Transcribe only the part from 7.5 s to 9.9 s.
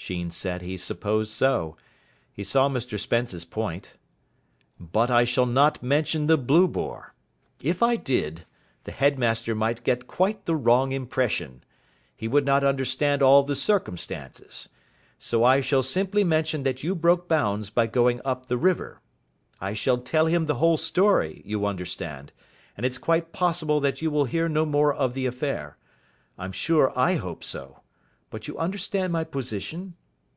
If I did, the headmaster might